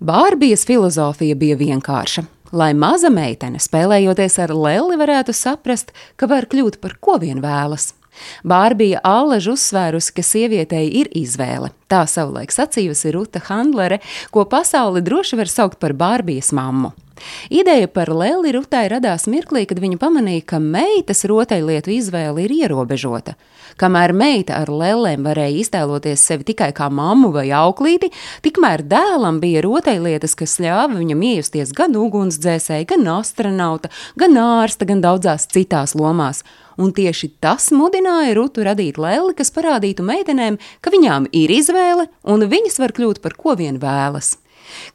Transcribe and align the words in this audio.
Bārbijas 0.00 0.62
filozofija 0.64 1.34
bija 1.36 1.58
vienkārša. 1.60 2.22
Lai 2.56 2.70
maza 2.72 3.10
meitene, 3.12 3.58
spēlējoties 3.60 4.38
ar 4.40 4.54
leli, 4.56 4.96
varētu 4.96 5.34
saprast, 5.36 5.92
ka 6.16 6.24
var 6.24 6.46
kļūt 6.48 6.78
par 6.80 6.94
ko 7.04 7.18
vien 7.20 7.42
vēlas. 7.44 7.90
Bārbija 8.40 9.02
Alleža 9.04 9.52
uzsvērusi, 9.52 10.14
ka 10.16 10.24
sievietei 10.24 10.86
ir 11.02 11.12
izvēle. 11.12 11.68
Tā 11.84 12.06
savulaik 12.08 12.48
sacījusi 12.48 13.12
Ruta 13.12 13.44
Handlere, 13.50 14.00
ko 14.32 14.46
pasauli 14.48 15.04
droši 15.04 15.36
var 15.36 15.52
saukt 15.52 15.76
par 15.84 15.92
Bārbijas 15.92 16.48
mammu. 16.56 16.94
Ideja 17.50 17.88
par 17.90 18.10
Lēli 18.14 18.52
Rutai 18.56 18.86
radās 18.92 19.26
mirklī, 19.30 19.66
kad 19.68 19.80
viņa 19.82 19.98
pamanīja, 20.00 20.44
ka 20.54 20.60
meitas 20.62 21.24
rotaļlietu 21.28 21.92
izvēle 21.94 22.44
ir 22.46 22.54
ierobežota. 22.62 23.36
Kamēr 23.80 24.12
meita 24.16 24.58
ar 24.60 24.70
lēlēm 24.72 25.24
varēja 25.24 25.60
iztēloties 25.62 26.24
sevi 26.26 26.46
tikai 26.50 26.70
kā 26.76 26.90
mammu 26.92 27.30
vai 27.34 27.46
auklīti, 27.54 28.10
tikmēr 28.44 28.82
dēlam 28.90 29.38
bija 29.42 29.62
rotaļlietas, 29.64 30.34
kas 30.38 30.58
ļāva 30.62 30.98
viņam 30.98 31.22
iejusties 31.30 31.72
gan 31.76 31.96
ugunsdzēsēji, 31.96 32.88
gan 32.90 33.06
astronauta, 33.14 33.92
gan 34.20 34.36
ārsta, 34.40 34.88
gan 34.88 35.04
daudzās 35.04 35.48
citās 35.52 35.96
lomās. 35.98 36.44
Un 36.80 36.94
tieši 36.96 37.34
tas 37.44 37.68
mudināja 37.76 38.36
Rutu 38.38 38.64
radīt 38.64 39.00
lēli, 39.00 39.34
kas 39.36 39.52
parādītu 39.52 40.04
meitenēm, 40.06 40.56
ka 40.80 40.92
viņām 40.92 41.28
ir 41.36 41.52
izvēle 41.52 42.08
un 42.24 42.46
viņas 42.48 42.80
var 42.80 42.96
kļūt 42.96 43.20
par 43.24 43.36
ko 43.36 43.56
vien 43.60 43.80
vēlas. 43.82 44.38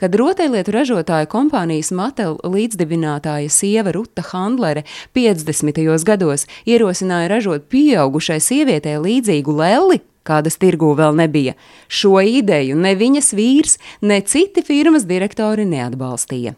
Kad 0.00 0.16
rotaļlietu 0.18 0.74
ražotāja 0.74 1.28
kompānijas 1.30 1.92
Mattel 1.94 2.38
līdzdibinātāja 2.42 3.52
sieva 3.52 3.92
Ruta 3.94 4.24
Handlere 4.32 4.84
50. 5.16 5.84
gados 6.06 6.48
ierosināja 6.66 7.30
ražot 7.32 7.68
pieaugušai 7.72 8.40
sievietei 8.42 8.96
līdzīgu 8.98 9.54
lelli, 9.60 10.00
kādas 10.24 10.58
tirgū 10.60 10.94
vēl 10.98 11.16
nebija. 11.20 11.54
Šo 11.88 12.18
ideju 12.20 12.76
ne 12.80 12.94
viņas 12.98 13.32
vīrs, 13.36 13.78
ne 14.02 14.20
citi 14.20 14.64
firmas 14.66 15.08
direktori 15.08 15.66
neatbalstīja. 15.68 16.56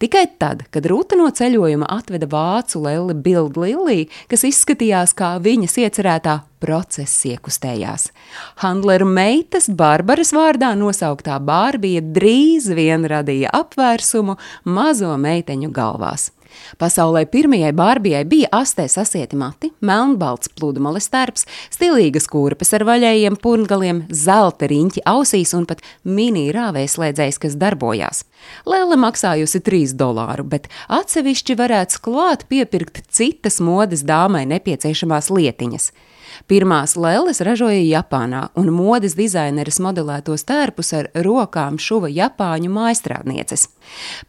Tikai 0.00 0.24
tad, 0.40 0.64
kad 0.72 0.86
Rūta 0.88 1.18
no 1.20 1.28
ceļojuma 1.28 1.88
atveda 1.98 2.28
vācu 2.32 2.80
leli 2.86 3.16
Bildu 3.26 3.66
Liliju, 3.66 4.08
kas 4.30 4.46
izskatījās 4.48 5.12
kā 5.16 5.34
viņas 5.42 5.76
iecerētā, 5.84 6.38
process 6.62 7.24
iekustējās. 7.28 8.10
Handleru 8.62 9.08
meitas 9.08 9.68
Barbaras 9.68 10.32
vārdā 10.36 10.72
nosauktā 10.78 11.38
Bārbija 11.42 12.04
drīz 12.04 12.70
vien 12.76 13.06
radīja 13.08 13.52
apvērsumu 13.56 14.38
mazo 14.64 15.12
meiteņu 15.20 15.72
galvās. 15.74 16.30
Pasaulē 16.80 17.24
pirmajai 17.30 17.72
Bārbijai 17.76 18.24
bija 18.28 18.48
astē 18.54 18.86
sasieti 18.90 19.36
mati, 19.38 19.70
melnbalts 19.84 20.50
pludmales 20.56 21.08
starps, 21.08 21.46
stilīgas 21.74 22.28
kurpes 22.30 22.72
ar 22.76 22.86
vaļējiem 22.88 23.38
purngaliem, 23.42 24.04
zelta 24.10 24.68
riņķi 24.70 25.04
ausīs 25.08 25.54
un 25.58 25.66
pat 25.68 25.84
mini 26.04 26.48
rāvēslēdzējs, 26.56 27.40
kas 27.42 27.58
darbojās. 27.60 28.24
Lēle 28.68 28.98
maksājusi 29.00 29.62
3 29.66 29.96
dolāru, 29.98 30.46
bet 30.56 30.68
atsevišķi 30.88 31.58
varētu 31.58 32.02
klāt 32.04 32.46
piepirkt 32.50 33.04
citas 33.10 33.60
modes 33.60 34.04
dāmai 34.06 34.46
nepieciešamās 34.50 35.32
lietiņas. 35.32 35.90
Pirmās 36.46 36.92
lelles 36.94 37.40
ražoja 37.42 37.80
Japānā, 37.82 38.44
un 38.54 38.68
modes 38.70 39.16
dizaineris 39.18 39.80
modelētos 39.82 40.44
tērpus 40.46 40.92
ar 40.94 41.08
rokām 41.26 41.74
šuva 41.82 42.06
Japāņu 42.06 42.70
maistrādnieces. 42.70 43.64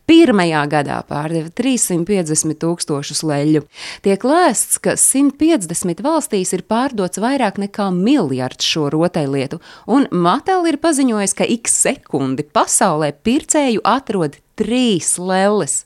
Pirmajā 0.10 0.64
gadā 0.72 0.98
pārdeva 1.06 1.52
350 1.54 2.58
tūkstošus 2.64 3.22
leļu. 3.22 3.62
Tiek 4.02 4.26
lēsts, 4.26 4.80
ka 4.82 4.96
150 4.98 6.02
valstīs 6.02 6.56
ir 6.58 6.66
pārdots 6.66 7.22
vairāk 7.22 7.62
nekā 7.62 7.92
miljards 7.94 8.66
šo 8.66 8.90
rotaļlietu, 8.98 9.62
un 9.86 10.10
Mattel 10.10 10.66
ir 10.72 10.82
paziņojis, 10.82 11.38
ka 11.38 11.46
ik 11.46 11.70
sekundi 11.70 12.48
pasaulē 12.50 13.14
pircēju 13.14 13.86
atrod 13.86 14.42
trīs 14.58 15.20
lelles. 15.22 15.84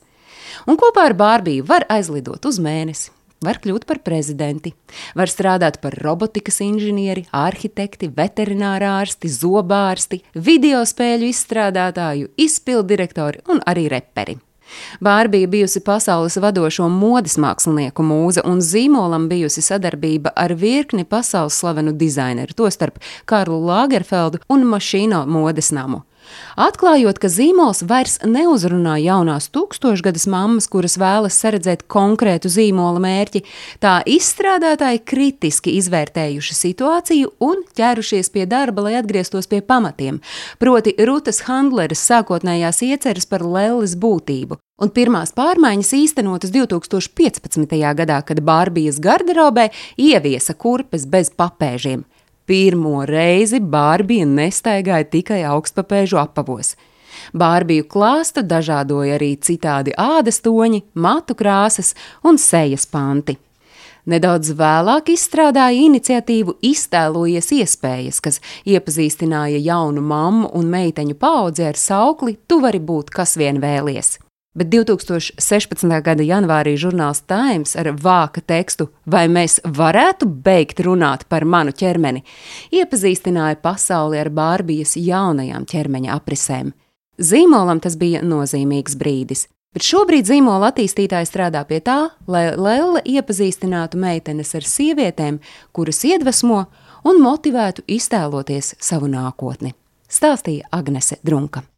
Un 0.64 0.80
kopā 0.80 1.10
ar 1.10 1.18
Bārbiju 1.18 1.68
var 1.68 1.84
aizlidot 1.92 2.48
uz 2.48 2.56
mēnesi, 2.62 3.12
var 3.46 3.60
kļūt 3.62 3.86
par 3.88 4.02
prezidenti, 4.04 4.74
var 5.18 5.30
strādāt 5.30 5.80
par 5.82 5.96
robotikas 6.02 6.60
inženieri, 6.64 7.26
arhitekti, 7.32 8.10
veterinārārsti, 8.16 9.30
zobārsti, 9.32 10.22
video 10.34 10.84
spēļu 10.86 11.28
izstrādātāju, 11.32 12.32
izpildirektori 12.40 13.44
un 13.52 13.62
arī 13.66 13.88
reperi. 13.92 14.38
Bārbija 15.00 15.46
bijusi 15.46 15.82
pasaules 15.84 16.36
vadošo 16.40 16.86
modes 16.88 17.36
mākslinieku 17.40 18.04
mūze, 18.06 18.44
un 18.48 18.62
zīmolam 18.64 19.28
bijusi 19.28 19.64
sadarbība 19.64 20.32
ar 20.36 20.54
virkni 20.56 21.04
pasaules 21.04 21.58
slavenu 21.60 21.92
dizaineru, 21.92 22.56
tostarp 22.56 23.02
Karlu 23.28 23.60
Lagerfeldu 23.66 24.42
un 24.48 24.64
Mašīno 24.72 25.26
modes 25.26 25.72
namu. 25.76 26.02
Atklājot, 26.60 27.18
ka 27.22 27.30
zīmols 27.32 27.82
vairs 27.88 28.18
neuzrunā 28.24 28.98
jaunās 29.02 29.48
tūkstošgadas 29.54 30.26
mammas, 30.30 30.68
kuras 30.72 30.98
vēlas 31.00 31.38
saredzēt 31.40 31.86
konkrētu 31.90 32.50
zīmola 32.52 33.02
mērķi, 33.02 33.44
tā 33.82 33.98
izstrādātāji 34.08 35.02
kritiski 35.08 35.76
izvērtējuši 35.80 36.58
situāciju 36.58 37.32
un 37.44 37.64
ķērušies 37.76 38.32
pie 38.34 38.46
darba, 38.50 38.86
lai 38.88 38.98
atgrieztos 39.00 39.48
pie 39.50 39.62
pamatiem, 39.64 40.20
proti 40.62 40.96
Rutas 41.08 41.44
Handleres 41.48 42.04
sākotnējās 42.08 42.82
ieceres 42.88 43.28
par 43.28 43.46
lelles 43.46 43.96
būtību. 43.96 44.60
Un 44.82 44.90
pirmās 44.90 45.30
pārmaiņas 45.36 45.92
īstenotas 45.94 46.50
2015. 46.50 47.76
gadā, 47.98 48.18
kad 48.26 48.40
Bārbijas 48.42 48.98
garderobē 49.02 49.68
ieviesa 50.00 50.56
kurpes 50.58 51.06
bez 51.06 51.30
papēžiem. 51.38 52.02
Pirmo 52.52 53.06
reizi 53.08 53.62
Bārbija 53.64 54.26
nestaigāja 54.28 55.06
tikai 55.08 55.38
augstpapēžu 55.48 56.18
apavos. 56.20 56.74
Bārbiju 57.32 57.86
klāstu 57.88 58.42
dažādoja 58.44 59.14
arī 59.16 59.30
citādi 59.40 59.94
ādas 59.96 60.42
toņi, 60.44 60.82
matu 60.92 61.32
krāsas 61.38 61.94
un 62.28 62.36
sejas 62.36 62.84
panti. 62.84 63.38
Nedaudz 64.04 64.50
vēlāk 64.58 65.08
izstrādāja 65.14 65.86
iniciatīvu 65.86 66.58
Iztēlojies 66.68 67.48
iespējas, 67.56 68.20
kas 68.20 68.42
iepazīstināja 68.68 69.62
jaunu 69.70 70.04
mammu 70.04 70.52
un 70.52 70.68
meiteņu 70.74 71.16
paudzi 71.16 71.64
ar 71.70 71.80
saukli 71.80 72.36
Tu 72.44 72.60
vari 72.60 72.82
būt 72.84 73.14
kas 73.16 73.38
vien 73.40 73.64
vēlies. 73.64 74.18
Bet 74.52 74.68
2016. 74.68 75.86
gada 76.04 76.24
janvārī 76.28 76.74
žurnāls 76.76 77.22
Times 77.24 77.72
ar 77.80 77.88
vāka 77.96 78.42
tekstu 78.44 78.90
Vai 79.08 79.24
mēs 79.32 79.62
varētu 79.64 80.28
beigt 80.28 80.82
runāt 80.84 81.24
par 81.32 81.46
manu 81.48 81.72
ķermeni, 81.72 82.20
iepazīstināja 82.68 83.56
pasauli 83.64 84.20
ar 84.20 84.28
Bārbijas 84.28 84.92
jaunajām 85.00 85.64
ķermeņa 85.64 86.12
aprisēm. 86.18 86.74
Zīmolam 87.16 87.80
tas 87.80 87.96
bija 87.96 88.20
nozīmīgs 88.20 88.98
brīdis, 89.00 89.46
bet 89.72 89.88
šobrīd 89.88 90.28
zīmola 90.28 90.68
attīstītāji 90.68 91.32
strādā 91.32 91.64
pie 91.64 91.80
tā, 91.80 91.98
lai 92.28 92.50
Lelle 92.52 93.00
iepazīstinātu 93.08 93.96
meitenes 94.04 94.52
ar 94.58 94.68
sievietēm, 94.68 95.40
kuras 95.72 96.04
iedvesmo 96.04 96.66
un 97.08 97.24
motivētu 97.24 97.88
iztēloties 97.88 98.74
savu 98.84 99.08
nākotni, 99.08 99.72
stāstīja 100.12 100.68
Agnese 100.76 101.22
Drunka. 101.24 101.71